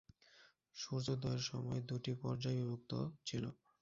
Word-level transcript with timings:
সূর্যোদয়ের 0.75 1.43
সময় 1.49 1.81
দুটি 1.89 2.11
পর্যায়ে 2.21 2.59
বিভক্ত 2.59 2.91
ছিল। 3.27 3.43